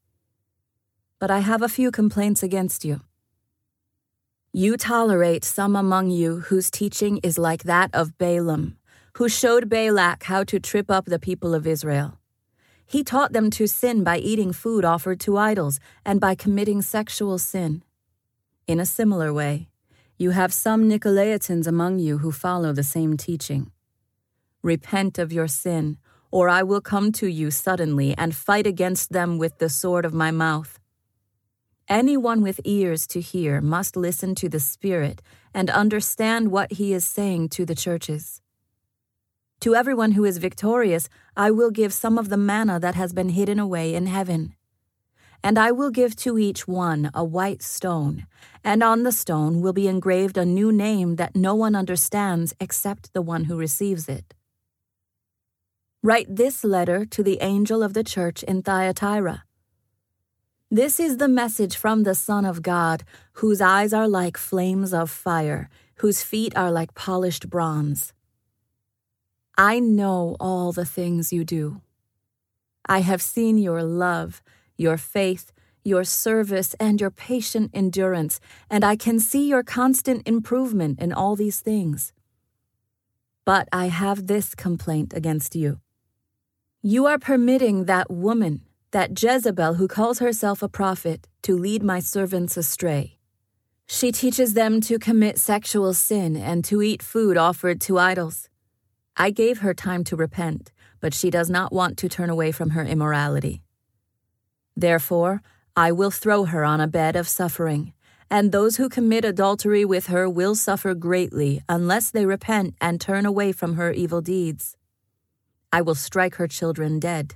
but 1.22 1.30
I 1.30 1.40
have 1.40 1.62
a 1.62 1.70
few 1.70 1.92
complaints 1.92 2.42
against 2.42 2.84
you. 2.84 3.02
You 4.52 4.76
tolerate 4.76 5.46
some 5.46 5.76
among 5.76 6.10
you 6.10 6.40
whose 6.40 6.72
teaching 6.72 7.20
is 7.22 7.38
like 7.38 7.64
that 7.64 7.92
of 7.94 8.18
Balaam, 8.18 8.78
who 9.18 9.30
showed 9.30 9.70
Balak 9.70 10.24
how 10.24 10.44
to 10.46 10.60
trip 10.60 10.90
up 10.90 11.06
the 11.06 11.20
people 11.20 11.54
of 11.54 11.68
Israel. 11.68 12.18
He 12.88 13.04
taught 13.04 13.34
them 13.34 13.52
to 13.52 13.68
sin 13.68 14.04
by 14.04 14.18
eating 14.18 14.52
food 14.52 14.84
offered 14.84 15.20
to 15.22 15.38
idols 15.38 15.80
and 16.04 16.20
by 16.20 16.34
committing 16.34 16.82
sexual 16.82 17.38
sin. 17.38 17.84
In 18.66 18.80
a 18.80 18.86
similar 18.86 19.32
way, 19.32 19.70
you 20.22 20.30
have 20.30 20.54
some 20.54 20.88
Nicolaitans 20.88 21.66
among 21.66 21.98
you 21.98 22.20
who 22.20 22.32
follow 22.32 22.72
the 22.72 22.84
same 22.84 23.18
teaching. 23.18 23.72
Repent 24.62 25.18
of 25.18 25.34
your 25.34 25.48
sin, 25.48 25.98
or 26.30 26.48
I 26.48 26.62
will 26.62 26.80
come 26.80 27.12
to 27.14 27.26
you 27.26 27.50
suddenly 27.50 28.14
and 28.20 28.36
fight 28.36 28.68
against 28.68 29.12
them 29.12 29.40
with 29.40 29.58
the 29.58 29.68
sword 29.68 30.06
of 30.06 30.14
my 30.14 30.30
mouth. 30.30 30.80
Anyone 31.90 32.44
with 32.44 32.62
ears 32.64 33.08
to 33.08 33.20
hear 33.20 33.62
must 33.62 33.98
listen 33.98 34.36
to 34.36 34.48
the 34.48 34.60
Spirit 34.60 35.24
and 35.56 35.72
understand 35.72 36.52
what 36.52 36.74
he 36.74 36.94
is 36.94 37.04
saying 37.04 37.50
to 37.50 37.66
the 37.66 37.74
churches. 37.74 38.44
To 39.62 39.74
everyone 39.74 40.12
who 40.12 40.24
is 40.24 40.38
victorious, 40.38 41.10
I 41.36 41.50
will 41.50 41.72
give 41.72 41.94
some 41.94 42.20
of 42.20 42.30
the 42.30 42.38
manna 42.38 42.80
that 42.80 42.94
has 42.94 43.12
been 43.12 43.30
hidden 43.30 43.58
away 43.58 43.96
in 43.96 44.06
heaven. 44.06 44.54
And 45.44 45.58
I 45.58 45.72
will 45.72 45.90
give 45.90 46.16
to 46.18 46.38
each 46.38 46.68
one 46.68 47.10
a 47.14 47.24
white 47.24 47.64
stone, 47.64 48.28
and 48.64 48.84
on 48.84 49.04
the 49.04 49.12
stone 49.12 49.62
will 49.62 49.74
be 49.74 49.88
engraved 49.88 50.38
a 50.38 50.46
new 50.46 50.72
name 50.72 51.16
that 51.16 51.36
no 51.36 51.56
one 51.56 51.76
understands 51.76 52.54
except 52.60 53.14
the 53.14 53.22
one 53.22 53.46
who 53.46 53.58
receives 53.58 54.08
it. 54.08 54.36
Write 56.04 56.36
this 56.36 56.64
letter 56.64 57.06
to 57.06 57.24
the 57.24 57.40
angel 57.42 57.84
of 57.84 57.94
the 57.94 58.04
church 58.04 58.44
in 58.44 58.62
Thyatira. 58.62 59.44
This 60.70 61.00
is 61.00 61.18
the 61.18 61.28
message 61.28 61.76
from 61.76 62.04
the 62.04 62.16
Son 62.16 62.46
of 62.46 62.62
God, 62.62 63.04
whose 63.34 63.62
eyes 63.62 63.94
are 63.94 64.08
like 64.08 64.38
flames 64.38 64.94
of 64.94 65.12
fire, 65.12 65.70
whose 65.96 66.24
feet 66.24 66.56
are 66.56 66.72
like 66.72 66.96
polished 66.96 67.50
bronze. 67.50 68.14
I 69.58 69.80
know 69.80 70.38
all 70.40 70.72
the 70.72 70.86
things 70.86 71.34
you 71.34 71.44
do. 71.44 71.82
I 72.88 73.00
have 73.00 73.22
seen 73.22 73.58
your 73.58 73.84
love, 73.84 74.42
your 74.78 74.98
faith, 74.98 75.52
your 75.84 76.04
service, 76.04 76.76
and 76.80 77.02
your 77.02 77.12
patient 77.12 77.72
endurance, 77.74 78.40
and 78.70 78.84
I 78.84 78.96
can 78.96 79.20
see 79.20 79.48
your 79.48 79.64
constant 79.64 80.28
improvement 80.28 81.00
in 81.00 81.12
all 81.12 81.36
these 81.36 81.60
things. 81.60 82.14
But 83.46 83.68
I 83.72 83.88
have 83.88 84.28
this 84.28 84.54
complaint 84.54 85.14
against 85.14 85.56
you. 85.56 85.80
You 86.82 87.06
are 87.06 87.20
permitting 87.20 87.86
that 87.86 88.10
woman, 88.12 88.62
that 88.92 89.22
Jezebel, 89.22 89.76
who 89.76 89.88
calls 89.88 90.20
herself 90.20 90.62
a 90.62 90.70
prophet, 90.70 91.28
to 91.44 91.58
lead 91.58 91.84
my 91.84 92.00
servants 92.00 92.58
astray. 92.58 93.18
She 93.88 94.12
teaches 94.12 94.54
them 94.54 94.80
to 94.82 94.98
commit 94.98 95.38
sexual 95.38 95.94
sin 95.94 96.38
and 96.38 96.64
to 96.66 96.82
eat 96.82 97.04
food 97.04 97.38
offered 97.38 97.82
to 97.82 97.98
idols. 97.98 98.50
I 99.18 99.32
gave 99.32 99.60
her 99.60 99.74
time 99.74 100.04
to 100.06 100.16
repent, 100.16 100.72
but 101.02 101.14
she 101.14 101.30
does 101.30 101.50
not 101.50 101.74
want 101.74 101.98
to 101.98 102.08
turn 102.08 102.30
away 102.30 102.52
from 102.52 102.72
her 102.72 102.86
immorality. 102.86 103.62
Therefore, 104.76 105.42
I 105.76 105.92
will 105.92 106.12
throw 106.12 106.46
her 106.46 106.64
on 106.64 106.82
a 106.82 106.88
bed 106.88 107.16
of 107.16 107.28
suffering, 107.28 107.94
and 108.30 108.52
those 108.52 108.78
who 108.78 108.90
commit 108.90 109.26
adultery 109.26 109.86
with 109.86 110.08
her 110.08 110.30
will 110.30 110.56
suffer 110.56 110.94
greatly 110.94 111.62
unless 111.68 112.10
they 112.10 112.26
repent 112.26 112.76
and 112.80 113.00
turn 113.00 113.26
away 113.26 113.52
from 113.52 113.76
her 113.76 113.92
evil 113.92 114.22
deeds. 114.22 114.78
I 115.72 115.82
will 115.82 115.96
strike 115.96 116.36
her 116.36 116.48
children 116.48 117.00
dead. 117.00 117.36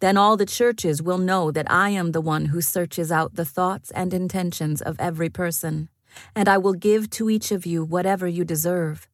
Then 0.00 0.16
all 0.16 0.36
the 0.36 0.46
churches 0.46 1.02
will 1.02 1.18
know 1.18 1.50
that 1.50 1.70
I 1.70 1.90
am 1.90 2.12
the 2.12 2.20
one 2.20 2.46
who 2.46 2.60
searches 2.60 3.12
out 3.12 3.34
the 3.34 3.44
thoughts 3.44 3.90
and 3.92 4.12
intentions 4.12 4.82
of 4.82 4.96
every 4.98 5.30
person, 5.30 5.88
and 6.34 6.48
I 6.48 6.58
will 6.58 6.74
give 6.74 7.08
to 7.10 7.30
each 7.30 7.52
of 7.52 7.64
you 7.64 7.84
whatever 7.84 8.26
you 8.26 8.44
deserve. 8.44 9.06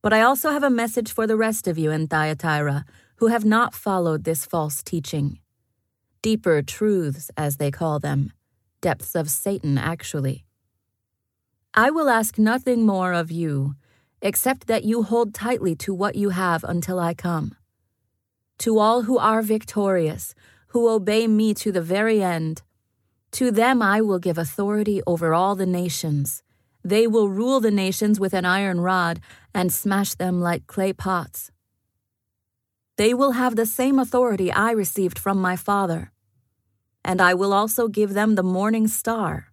But 0.00 0.12
I 0.12 0.20
also 0.20 0.50
have 0.50 0.62
a 0.62 0.70
message 0.70 1.10
for 1.10 1.26
the 1.26 1.36
rest 1.36 1.66
of 1.66 1.76
you 1.78 1.90
in 1.90 2.06
Thyatira 2.06 2.84
who 3.16 3.28
have 3.28 3.44
not 3.44 3.74
followed 3.74 4.24
this 4.24 4.44
false 4.46 4.82
teaching. 4.82 5.38
Deeper 6.24 6.62
truths, 6.62 7.30
as 7.36 7.58
they 7.58 7.70
call 7.70 7.98
them, 7.98 8.32
depths 8.80 9.14
of 9.14 9.28
Satan, 9.28 9.76
actually. 9.76 10.46
I 11.74 11.90
will 11.90 12.08
ask 12.08 12.38
nothing 12.38 12.86
more 12.86 13.12
of 13.12 13.30
you, 13.30 13.74
except 14.22 14.66
that 14.66 14.84
you 14.84 15.02
hold 15.02 15.34
tightly 15.34 15.74
to 15.84 15.92
what 15.92 16.14
you 16.14 16.30
have 16.30 16.64
until 16.64 16.98
I 16.98 17.12
come 17.12 17.56
to 18.56 18.78
all 18.78 19.02
who 19.02 19.18
are 19.18 19.42
victorious, 19.42 20.34
who 20.68 20.88
obey 20.88 21.26
me 21.26 21.52
to 21.52 21.70
the 21.70 21.82
very 21.82 22.22
end. 22.22 22.62
To 23.32 23.50
them 23.50 23.82
I 23.82 24.00
will 24.00 24.18
give 24.18 24.38
authority 24.38 25.02
over 25.06 25.34
all 25.34 25.54
the 25.54 25.66
nations. 25.66 26.42
They 26.82 27.06
will 27.06 27.28
rule 27.28 27.60
the 27.60 27.70
nations 27.70 28.18
with 28.18 28.32
an 28.32 28.46
iron 28.46 28.80
rod 28.80 29.20
and 29.52 29.70
smash 29.70 30.14
them 30.14 30.40
like 30.40 30.66
clay 30.66 30.94
pots. 30.94 31.50
They 32.96 33.12
will 33.12 33.32
have 33.32 33.56
the 33.56 33.66
same 33.66 33.98
authority 33.98 34.50
I 34.50 34.70
received 34.70 35.18
from 35.18 35.36
my 35.38 35.56
Father. 35.56 36.12
And 37.04 37.20
I 37.20 37.34
will 37.34 37.52
also 37.52 37.88
give 37.88 38.14
them 38.14 38.34
the 38.34 38.42
morning 38.42 38.88
star. 38.88 39.52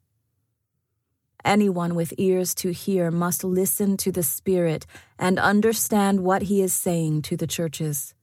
Anyone 1.44 1.96
with 1.96 2.14
ears 2.18 2.54
to 2.56 2.72
hear 2.72 3.12
must 3.12 3.44
listen 3.44 3.98
to 3.98 4.12
the 4.12 4.24
Spirit 4.24 4.86
and 5.18 5.40
understand 5.40 6.24
what 6.24 6.44
he 6.44 6.62
is 6.62 6.74
saying 6.74 7.24
to 7.24 7.36
the 7.36 7.48
churches. 7.48 8.14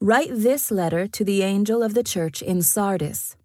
Write 0.00 0.30
this 0.30 0.70
letter 0.70 1.06
to 1.06 1.24
the 1.24 1.42
angel 1.42 1.82
of 1.82 1.94
the 1.94 2.02
church 2.02 2.42
in 2.42 2.60
Sardis. 2.60 3.36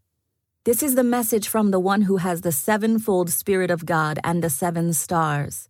This 0.66 0.84
is 0.84 0.96
the 0.96 1.04
message 1.06 1.48
from 1.48 1.72
the 1.72 1.80
one 1.80 2.02
who 2.02 2.18
has 2.18 2.42
the 2.42 2.52
sevenfold 2.52 3.30
Spirit 3.30 3.72
of 3.72 3.86
God 3.86 4.20
and 4.26 4.44
the 4.44 4.50
seven 4.50 4.92
stars. 4.94 5.70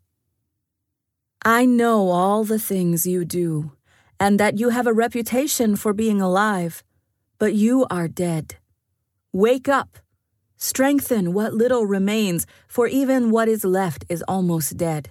I 1.45 1.65
know 1.65 2.09
all 2.09 2.43
the 2.43 2.59
things 2.59 3.05
you 3.05 3.23
do, 3.23 3.73
and 4.19 4.39
that 4.39 4.57
you 4.57 4.69
have 4.69 4.87
a 4.87 4.93
reputation 4.93 5.75
for 5.75 5.93
being 5.93 6.19
alive, 6.21 6.83
but 7.39 7.53
you 7.53 7.88
are 7.89 8.08
dead. 8.08 8.58
Wake 9.31 9.69
up! 9.69 9.98
Strengthen 10.58 11.34
what 11.34 11.53
little 11.53 11.86
remains, 11.86 12.46
for 12.67 12.86
even 12.88 13.31
what 13.31 13.48
is 13.48 13.63
left 13.63 14.03
is 14.10 14.22
almost 14.27 14.75
dead. 14.75 15.10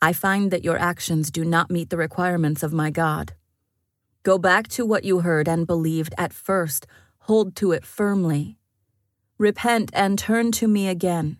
I 0.00 0.14
find 0.14 0.50
that 0.50 0.64
your 0.64 0.78
actions 0.78 1.30
do 1.30 1.44
not 1.44 1.70
meet 1.70 1.90
the 1.90 1.98
requirements 1.98 2.62
of 2.62 2.72
my 2.72 2.90
God. 2.90 3.34
Go 4.22 4.38
back 4.38 4.68
to 4.68 4.86
what 4.86 5.04
you 5.04 5.20
heard 5.20 5.46
and 5.46 5.66
believed 5.66 6.14
at 6.16 6.32
first, 6.32 6.86
hold 7.20 7.54
to 7.56 7.72
it 7.72 7.84
firmly. 7.84 8.56
Repent 9.36 9.90
and 9.92 10.18
turn 10.18 10.50
to 10.52 10.66
me 10.66 10.88
again. 10.88 11.36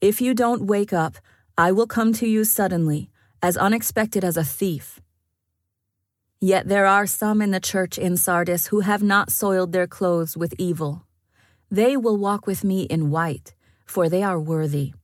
If 0.00 0.20
you 0.20 0.34
don't 0.34 0.66
wake 0.66 0.92
up, 0.92 1.16
I 1.56 1.70
will 1.70 1.86
come 1.86 2.12
to 2.14 2.26
you 2.26 2.42
suddenly, 2.44 3.10
as 3.40 3.56
unexpected 3.56 4.24
as 4.24 4.36
a 4.36 4.44
thief. 4.44 5.00
Yet 6.40 6.68
there 6.68 6.86
are 6.86 7.06
some 7.06 7.40
in 7.40 7.50
the 7.50 7.60
church 7.60 7.98
in 7.98 8.16
Sardis 8.16 8.68
who 8.68 8.80
have 8.80 9.02
not 9.02 9.32
soiled 9.32 9.72
their 9.72 9.86
clothes 9.86 10.36
with 10.36 10.54
evil. 10.58 11.06
They 11.70 11.96
will 11.96 12.16
walk 12.16 12.46
with 12.46 12.62
me 12.62 12.82
in 12.82 13.10
white, 13.10 13.54
for 13.84 14.08
they 14.08 14.22
are 14.22 14.38
worthy. 14.38 14.94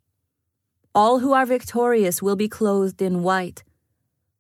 All 0.94 1.20
who 1.20 1.32
are 1.32 1.46
victorious 1.46 2.22
will 2.22 2.36
be 2.36 2.48
clothed 2.48 3.00
in 3.00 3.22
white 3.22 3.64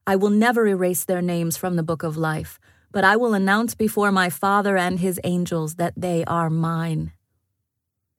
I 0.04 0.16
will 0.16 0.30
never 0.30 0.66
erase 0.66 1.04
their 1.04 1.22
names 1.22 1.56
from 1.56 1.76
the 1.76 1.82
book 1.84 2.02
of 2.02 2.16
life, 2.16 2.58
but 2.90 3.04
I 3.04 3.14
will 3.16 3.34
announce 3.34 3.76
before 3.76 4.10
my 4.10 4.30
Father 4.30 4.76
and 4.76 4.98
his 4.98 5.20
angels 5.22 5.76
that 5.76 5.94
they 5.96 6.24
are 6.24 6.50
mine. 6.50 7.12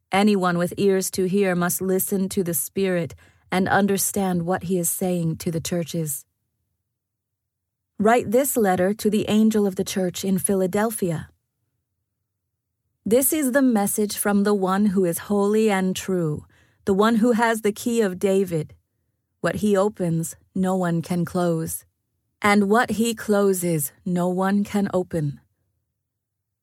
Anyone 0.09 0.57
with 0.57 0.73
ears 0.77 1.11
to 1.11 1.25
hear 1.25 1.55
must 1.55 1.81
listen 1.81 2.29
to 2.29 2.43
the 2.43 2.53
Spirit 2.53 3.15
and 3.51 3.67
understand 3.67 4.43
what 4.45 4.63
he 4.63 4.77
is 4.77 4.89
saying 4.89 5.37
to 5.37 5.51
the 5.51 5.59
churches. 5.59 6.25
Write 7.99 8.31
this 8.31 8.57
letter 8.57 8.93
to 8.93 9.09
the 9.09 9.25
angel 9.29 9.65
of 9.65 9.75
the 9.75 9.83
church 9.83 10.25
in 10.25 10.37
Philadelphia. 10.37 11.29
This 13.05 13.33
is 13.33 13.51
the 13.51 13.61
message 13.61 14.17
from 14.17 14.43
the 14.43 14.53
one 14.53 14.87
who 14.87 15.05
is 15.05 15.29
holy 15.29 15.69
and 15.69 15.95
true, 15.95 16.45
the 16.85 16.93
one 16.93 17.17
who 17.17 17.33
has 17.33 17.61
the 17.61 17.71
key 17.71 18.01
of 18.01 18.19
David. 18.19 18.73
What 19.41 19.57
he 19.57 19.75
opens, 19.75 20.35
no 20.55 20.75
one 20.75 21.01
can 21.01 21.25
close 21.25 21.85
and 22.43 22.69
what 22.69 22.91
he 22.91 23.15
closes 23.15 23.93
no 24.05 24.27
one 24.27 24.65
can 24.65 24.89
open. 24.93 25.39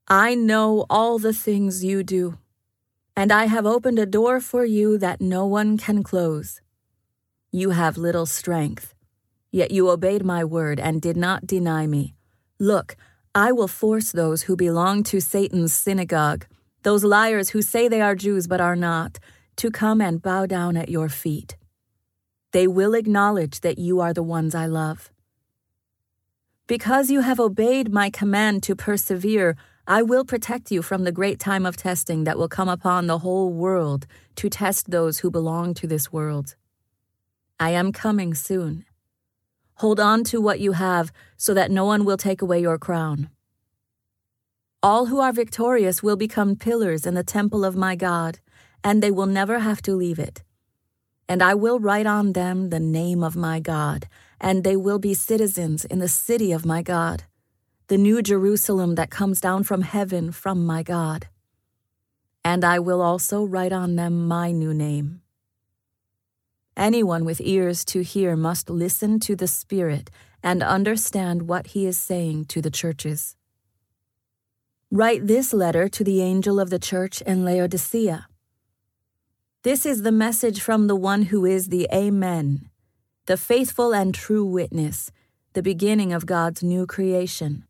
I 0.07 0.35
know 0.35 0.85
all 0.91 1.19
the 1.19 1.33
things 1.33 1.83
you 1.83 2.03
do, 2.03 2.39
and 3.17 3.33
I 3.33 3.47
have 3.47 3.65
opened 3.65 3.99
a 3.99 4.05
door 4.05 4.41
for 4.41 4.65
you 4.65 4.99
that 4.99 5.23
no 5.23 5.47
one 5.47 5.79
can 5.79 6.03
close. 6.03 6.61
You 7.51 7.71
have 7.71 7.97
little 7.97 8.27
strength, 8.27 8.95
yet 9.51 9.71
you 9.71 9.91
obeyed 9.91 10.25
my 10.25 10.45
word 10.45 10.79
and 10.81 11.01
did 11.01 11.17
not 11.17 11.47
deny 11.47 11.87
me. 11.87 12.15
Look, 12.59 12.97
I 13.35 13.53
will 13.53 13.69
force 13.69 14.13
those 14.13 14.43
who 14.43 14.57
belong 14.57 15.03
to 15.05 15.21
Satan's 15.21 15.73
synagogue, 15.73 16.47
those 16.83 17.05
liars 17.05 17.51
who 17.51 17.63
say 17.63 17.89
they 17.89 18.01
are 18.01 18.15
Jews 18.15 18.47
but 18.47 18.61
are 18.61 18.77
not, 18.77 19.19
to 19.57 19.71
come 19.71 20.01
and 20.01 20.23
bow 20.23 20.47
down 20.47 20.77
at 20.77 20.89
your 20.89 21.09
feet. 21.09 21.57
They 22.53 22.67
will 22.67 22.95
acknowledge 22.95 23.61
that 23.61 23.79
you 23.79 24.01
are 24.01 24.13
the 24.13 24.23
ones 24.23 24.55
I 24.55 24.67
love. 24.67 25.11
Because 26.67 27.11
you 27.11 27.21
have 27.21 27.41
obeyed 27.41 27.93
my 27.93 28.11
command 28.11 28.63
to 28.65 28.77
persevere, 28.77 29.57
I 29.87 30.03
will 30.03 30.25
protect 30.25 30.71
you 30.71 30.83
from 30.83 31.05
the 31.05 31.13
great 31.13 31.41
time 31.41 31.67
of 31.67 31.77
testing 31.77 32.25
that 32.25 32.39
will 32.39 32.49
come 32.49 32.69
upon 32.69 33.07
the 33.07 33.19
whole 33.19 33.53
world 33.53 34.07
to 34.37 34.49
test 34.49 34.91
those 34.91 35.19
who 35.19 35.31
belong 35.31 35.75
to 35.75 35.87
this 35.87 36.13
world. 36.13 36.55
I 37.59 37.71
am 37.71 37.93
coming 37.93 38.35
soon. 38.35 38.85
Hold 39.81 40.01
on 40.01 40.25
to 40.25 40.41
what 40.41 40.61
you 40.61 40.73
have 40.73 41.13
so 41.37 41.53
that 41.55 41.71
no 41.71 41.85
one 41.85 42.05
will 42.05 42.17
take 42.17 42.41
away 42.43 42.61
your 42.61 42.79
crown. 42.79 43.29
All 44.83 45.07
who 45.07 45.21
are 45.21 45.33
victorious 45.33 46.03
will 46.03 46.17
become 46.17 46.57
pillars 46.57 47.05
in 47.05 47.15
the 47.15 47.25
temple 47.25 47.65
of 47.65 47.77
my 47.77 47.97
God, 47.97 48.39
and 48.83 49.03
they 49.03 49.11
will 49.11 49.27
never 49.27 49.59
have 49.59 49.83
to 49.83 49.95
leave 49.95 50.19
it. 50.19 50.43
And 51.29 51.43
I 51.43 51.55
will 51.55 51.79
write 51.79 52.07
on 52.07 52.33
them 52.33 52.71
the 52.71 52.81
name 52.81 53.23
of 53.23 53.37
my 53.37 53.61
God 53.61 54.09
and 54.41 54.65
they 54.65 54.77
will 54.77 54.99
be 54.99 55.15
citizens 55.15 55.85
in 55.85 55.99
the 55.99 56.09
city 56.09 56.51
of 56.51 56.65
my 56.65 56.83
God, 56.83 57.25
the 57.89 57.99
new 57.99 58.23
Jerusalem 58.23 58.95
that 58.95 59.11
comes 59.11 59.41
down 59.41 59.65
from 59.65 59.83
heaven 59.83 60.33
from 60.33 60.65
my 60.65 60.83
God. 60.83 61.29
And 62.43 62.65
I 62.65 62.79
will 62.79 63.03
also 63.03 63.45
write 63.45 63.73
on 63.73 63.97
them 63.97 64.27
my 64.27 64.51
new 64.51 64.73
name. 64.73 65.20
Anyone 66.81 67.27
with 67.27 67.43
ears 67.43 67.85
to 67.85 68.03
hear 68.03 68.37
must 68.37 68.71
listen 68.71 69.21
to 69.21 69.37
the 69.37 69.47
Spirit 69.47 70.11
and 70.43 70.63
understand 70.63 71.43
what 71.43 71.67
he 71.69 71.85
is 71.85 71.99
saying 71.99 72.47
to 72.47 72.63
the 72.63 72.71
churches. 72.71 73.37
Write 74.91 75.27
this 75.27 75.53
letter 75.53 75.91
to 75.91 76.03
the 76.03 76.23
angel 76.23 76.59
of 76.59 76.71
the 76.71 76.79
church 76.79 77.21
in 77.21 77.45
Laodicea. 77.45 78.29
This 79.63 79.85
is 79.85 80.05
the 80.05 80.11
message 80.11 80.63
from 80.63 80.87
the 80.87 80.97
one 80.97 81.25
who 81.25 81.45
is 81.45 81.69
the 81.69 81.87
Amen 81.93 82.71
the 83.27 83.37
faithful 83.37 83.95
and 83.95 84.13
true 84.13 84.45
witness, 84.45 85.13
the 85.53 85.63
beginning 85.63 86.13
of 86.13 86.27
God's 86.27 86.65
new 86.65 86.85
creation. 86.87 87.65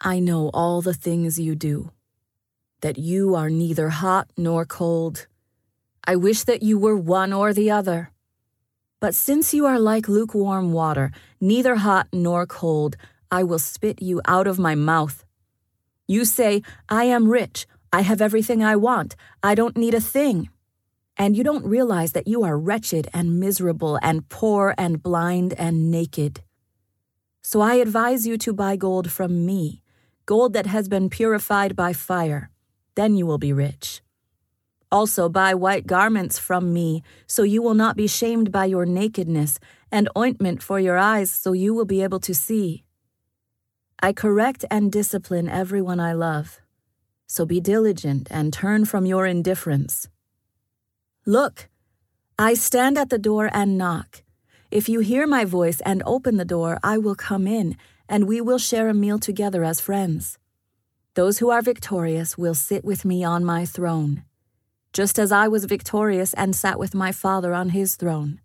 I 0.00 0.20
know 0.20 0.50
all 0.54 0.80
the 0.80 0.94
things 0.94 1.38
you 1.38 1.54
do, 1.54 1.90
that 2.80 2.96
you 2.96 3.34
are 3.34 3.50
neither 3.50 3.90
hot 3.90 4.30
nor 4.36 4.64
cold. 4.64 5.26
I 6.04 6.16
wish 6.16 6.44
that 6.44 6.62
you 6.62 6.78
were 6.78 6.96
one 6.96 7.32
or 7.32 7.52
the 7.52 7.70
other. 7.70 8.10
But 9.00 9.14
since 9.14 9.52
you 9.54 9.66
are 9.66 9.78
like 9.78 10.08
lukewarm 10.08 10.72
water, 10.72 11.10
neither 11.40 11.76
hot 11.76 12.08
nor 12.12 12.46
cold, 12.46 12.96
I 13.30 13.42
will 13.42 13.58
spit 13.58 14.02
you 14.02 14.20
out 14.24 14.46
of 14.46 14.58
my 14.58 14.74
mouth. 14.74 15.24
You 16.06 16.24
say, 16.24 16.62
I 16.88 17.04
am 17.04 17.28
rich, 17.28 17.66
I 17.92 18.02
have 18.02 18.20
everything 18.20 18.62
I 18.62 18.76
want, 18.76 19.16
I 19.42 19.54
don't 19.54 19.76
need 19.76 19.94
a 19.94 20.00
thing 20.00 20.48
and 21.16 21.36
you 21.36 21.44
don't 21.44 21.64
realize 21.64 22.12
that 22.12 22.26
you 22.26 22.42
are 22.42 22.58
wretched 22.58 23.08
and 23.12 23.38
miserable 23.38 23.98
and 24.02 24.28
poor 24.28 24.74
and 24.78 25.02
blind 25.02 25.54
and 25.54 25.90
naked. 25.90 26.42
So 27.42 27.60
I 27.60 27.74
advise 27.74 28.26
you 28.26 28.38
to 28.38 28.52
buy 28.52 28.76
gold 28.76 29.10
from 29.10 29.44
me, 29.44 29.82
gold 30.26 30.52
that 30.54 30.66
has 30.66 30.88
been 30.88 31.10
purified 31.10 31.76
by 31.76 31.92
fire. 31.92 32.50
Then 32.94 33.16
you 33.16 33.26
will 33.26 33.38
be 33.38 33.52
rich. 33.52 34.01
Also, 34.92 35.30
buy 35.30 35.54
white 35.54 35.86
garments 35.86 36.38
from 36.38 36.72
me, 36.72 37.02
so 37.26 37.42
you 37.42 37.62
will 37.62 37.74
not 37.74 37.96
be 37.96 38.06
shamed 38.06 38.52
by 38.52 38.66
your 38.66 38.84
nakedness, 38.84 39.58
and 39.90 40.08
ointment 40.16 40.62
for 40.62 40.78
your 40.78 40.98
eyes, 40.98 41.30
so 41.30 41.54
you 41.54 41.72
will 41.72 41.86
be 41.86 42.02
able 42.02 42.20
to 42.20 42.34
see. 42.34 42.84
I 44.00 44.12
correct 44.12 44.66
and 44.70 44.92
discipline 44.92 45.48
everyone 45.48 45.98
I 45.98 46.12
love. 46.12 46.60
So 47.26 47.46
be 47.46 47.58
diligent 47.58 48.28
and 48.30 48.52
turn 48.52 48.84
from 48.84 49.06
your 49.06 49.26
indifference. 49.26 50.08
Look, 51.24 51.70
I 52.38 52.52
stand 52.52 52.98
at 52.98 53.08
the 53.08 53.18
door 53.18 53.48
and 53.50 53.78
knock. 53.78 54.22
If 54.70 54.88
you 54.88 55.00
hear 55.00 55.26
my 55.26 55.46
voice 55.46 55.80
and 55.80 56.02
open 56.04 56.36
the 56.36 56.44
door, 56.44 56.78
I 56.82 56.98
will 56.98 57.14
come 57.14 57.46
in, 57.46 57.78
and 58.10 58.28
we 58.28 58.42
will 58.42 58.58
share 58.58 58.90
a 58.90 58.94
meal 58.94 59.18
together 59.18 59.64
as 59.64 59.80
friends. 59.80 60.38
Those 61.14 61.38
who 61.38 61.48
are 61.48 61.62
victorious 61.62 62.36
will 62.36 62.54
sit 62.54 62.84
with 62.84 63.06
me 63.06 63.24
on 63.24 63.42
my 63.44 63.64
throne, 63.64 64.24
just 64.92 65.18
as 65.18 65.32
I 65.32 65.48
was 65.48 65.64
victorious 65.64 66.34
and 66.34 66.54
sat 66.54 66.78
with 66.78 66.94
my 66.94 67.12
Father 67.12 67.54
on 67.54 67.70
his 67.70 67.96
throne. 67.96 68.40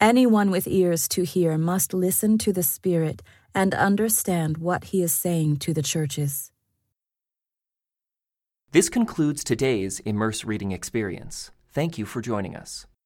Anyone 0.00 0.50
with 0.50 0.66
ears 0.66 1.06
to 1.08 1.22
hear 1.22 1.56
must 1.56 1.94
listen 1.94 2.36
to 2.38 2.52
the 2.52 2.64
Spirit 2.64 3.22
and 3.54 3.74
understand 3.74 4.58
what 4.58 4.84
he 4.84 5.02
is 5.02 5.14
saying 5.14 5.58
to 5.58 5.72
the 5.72 5.82
churches. 5.82 6.50
This 8.72 8.88
concludes 8.88 9.44
today's 9.44 10.00
Immerse 10.00 10.44
Reading 10.44 10.72
Experience. 10.72 11.50
Thank 11.70 11.98
you 11.98 12.06
for 12.06 12.20
joining 12.20 12.56
us. 12.56 12.86